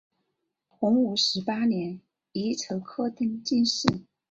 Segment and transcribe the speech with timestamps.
[0.67, 2.01] 洪武十八年
[2.31, 3.87] 乙丑科登进士。